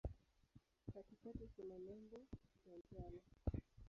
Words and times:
Katikati 0.93 1.45
kuna 1.53 1.77
nembo 1.87 2.19
ya 2.65 2.75
njano. 2.77 3.19